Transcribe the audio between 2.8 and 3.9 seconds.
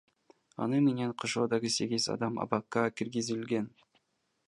киргизилген.